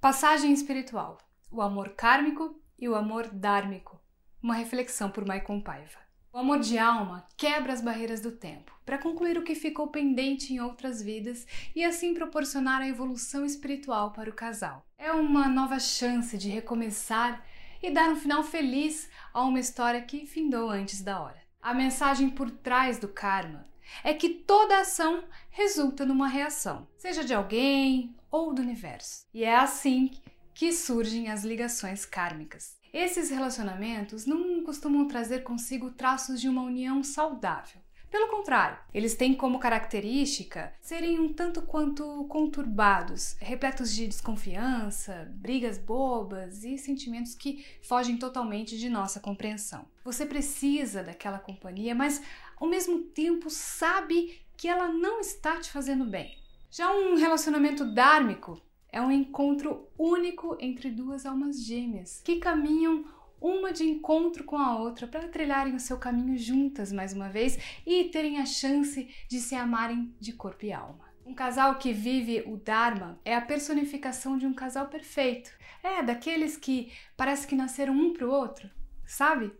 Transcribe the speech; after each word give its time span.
Passagem 0.00 0.52
espiritual: 0.52 1.18
o 1.50 1.60
amor 1.60 1.88
kármico 1.88 2.56
e 2.78 2.88
o 2.88 2.94
amor 2.94 3.28
dármico. 3.32 4.00
Uma 4.40 4.54
reflexão 4.54 5.10
por 5.10 5.26
Maicon 5.26 5.60
Paiva. 5.60 5.98
O 6.32 6.38
amor 6.38 6.60
de 6.60 6.78
alma 6.78 7.26
quebra 7.36 7.72
as 7.72 7.80
barreiras 7.80 8.20
do 8.20 8.30
tempo 8.30 8.72
para 8.86 8.96
concluir 8.96 9.36
o 9.36 9.42
que 9.42 9.56
ficou 9.56 9.88
pendente 9.88 10.54
em 10.54 10.60
outras 10.60 11.02
vidas 11.02 11.44
e 11.74 11.82
assim 11.82 12.14
proporcionar 12.14 12.80
a 12.80 12.86
evolução 12.86 13.44
espiritual 13.44 14.12
para 14.12 14.30
o 14.30 14.32
casal. 14.32 14.86
É 14.96 15.10
uma 15.10 15.48
nova 15.48 15.80
chance 15.80 16.38
de 16.38 16.48
recomeçar 16.48 17.44
e 17.82 17.90
dar 17.90 18.08
um 18.08 18.16
final 18.16 18.44
feliz 18.44 19.10
a 19.34 19.42
uma 19.42 19.58
história 19.58 20.00
que 20.00 20.26
findou 20.26 20.70
antes 20.70 21.02
da 21.02 21.20
hora. 21.20 21.42
A 21.60 21.74
mensagem 21.74 22.30
por 22.30 22.52
trás 22.52 23.00
do 23.00 23.08
karma 23.08 23.66
é 24.04 24.14
que 24.14 24.28
toda 24.28 24.80
ação 24.80 25.24
resulta 25.50 26.04
numa 26.04 26.28
reação, 26.28 26.86
seja 26.96 27.24
de 27.24 27.34
alguém 27.34 28.14
ou 28.30 28.52
do 28.52 28.62
universo. 28.62 29.26
E 29.32 29.44
é 29.44 29.56
assim 29.56 30.10
que 30.54 30.72
surgem 30.72 31.28
as 31.28 31.44
ligações 31.44 32.04
kármicas. 32.04 32.76
Esses 32.92 33.30
relacionamentos 33.30 34.26
não 34.26 34.62
costumam 34.64 35.06
trazer 35.06 35.42
consigo 35.42 35.90
traços 35.90 36.40
de 36.40 36.48
uma 36.48 36.62
união 36.62 37.02
saudável. 37.02 37.80
Pelo 38.10 38.28
contrário, 38.28 38.78
eles 38.94 39.14
têm 39.14 39.34
como 39.34 39.58
característica 39.58 40.72
serem 40.80 41.20
um 41.20 41.32
tanto 41.32 41.60
quanto 41.62 42.24
conturbados, 42.24 43.36
repletos 43.38 43.94
de 43.94 44.06
desconfiança, 44.06 45.30
brigas 45.36 45.76
bobas 45.76 46.64
e 46.64 46.78
sentimentos 46.78 47.34
que 47.34 47.64
fogem 47.82 48.16
totalmente 48.16 48.78
de 48.78 48.88
nossa 48.88 49.20
compreensão. 49.20 49.86
Você 50.04 50.24
precisa 50.24 51.02
daquela 51.02 51.38
companhia, 51.38 51.94
mas 51.94 52.22
ao 52.58 52.66
mesmo 52.66 53.00
tempo 53.00 53.50
sabe 53.50 54.40
que 54.56 54.68
ela 54.68 54.88
não 54.88 55.20
está 55.20 55.60
te 55.60 55.70
fazendo 55.70 56.04
bem. 56.04 56.36
Já 56.70 56.90
um 56.90 57.14
relacionamento 57.14 57.84
dármico 57.84 58.60
é 58.90 59.00
um 59.00 59.10
encontro 59.10 59.86
único 59.98 60.56
entre 60.58 60.90
duas 60.90 61.26
almas 61.26 61.62
gêmeas 61.62 62.22
que 62.24 62.36
caminham 62.36 63.04
uma 63.40 63.72
de 63.72 63.84
encontro 63.84 64.44
com 64.44 64.56
a 64.56 64.78
outra 64.78 65.06
para 65.06 65.28
trilharem 65.28 65.74
o 65.74 65.80
seu 65.80 65.98
caminho 65.98 66.36
juntas 66.36 66.92
mais 66.92 67.12
uma 67.12 67.28
vez 67.28 67.58
e 67.86 68.04
terem 68.04 68.38
a 68.38 68.46
chance 68.46 69.08
de 69.28 69.38
se 69.40 69.54
amarem 69.54 70.14
de 70.20 70.32
corpo 70.32 70.64
e 70.64 70.72
alma. 70.72 71.08
Um 71.24 71.34
casal 71.34 71.76
que 71.76 71.92
vive 71.92 72.42
o 72.46 72.56
Dharma 72.56 73.20
é 73.24 73.34
a 73.34 73.40
personificação 73.40 74.38
de 74.38 74.46
um 74.46 74.54
casal 74.54 74.86
perfeito. 74.88 75.50
É 75.82 76.02
daqueles 76.02 76.56
que 76.56 76.90
parece 77.16 77.46
que 77.46 77.54
nasceram 77.54 77.92
um 77.92 78.12
para 78.12 78.26
o 78.26 78.30
outro, 78.30 78.70
sabe? 79.04 79.52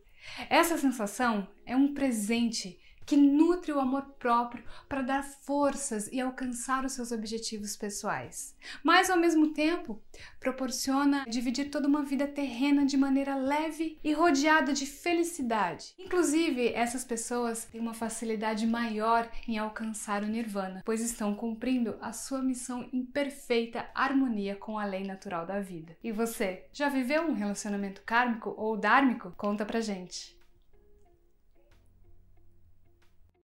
Essa 0.49 0.79
sensação 0.79 1.47
é 1.67 1.77
um 1.77 1.93
presente 1.95 2.81
que 3.09 3.17
nutre 3.17 3.73
o 3.73 3.81
amor 3.81 4.03
próprio 4.19 4.63
para 4.87 5.01
dar 5.01 5.23
forças 5.23 6.09
e 6.13 6.21
alcançar 6.21 6.85
os 6.85 6.93
seus 6.93 7.11
objetivos 7.11 7.75
pessoais. 7.75 8.55
Mas 8.85 9.09
ao 9.09 9.17
mesmo 9.17 9.55
tempo, 9.55 9.99
proporciona 10.39 11.25
dividir 11.27 11.71
toda 11.71 11.89
uma 11.89 12.03
vida 12.03 12.27
terrena 12.27 12.85
de 12.85 12.99
maneira 12.99 13.35
leve 13.35 13.99
e 14.05 14.13
rodeada 14.13 14.75
de 14.75 14.85
felicidade. 14.85 15.95
Inclusive, 15.99 16.69
essas 16.75 17.03
pessoas 17.03 17.65
têm 17.65 17.81
uma 17.81 17.95
facilidade 17.95 18.67
maior 18.67 19.27
em 19.49 19.57
alcançar 19.57 20.23
o 20.23 20.27
nirvana, 20.27 20.83
pois 20.85 21.01
estão 21.01 21.35
cumprindo 21.35 21.97
a 22.03 22.13
sua 22.13 22.43
missão 22.43 22.87
em 22.93 23.03
perfeita 23.03 23.89
harmonia 23.95 24.55
com 24.55 24.79
a 24.79 24.85
lei 24.85 25.03
natural 25.03 25.47
da 25.47 25.61
vida. 25.61 25.97
E 26.05 26.13
você, 26.13 26.67
já 26.75 26.91
viveu 26.91 27.23
um 27.23 27.33
relacionamento 27.33 28.03
kármico 28.05 28.53
ou 28.55 28.77
dármico? 28.77 29.33
Conta 29.35 29.65
pra 29.65 29.81
gente. 29.81 30.38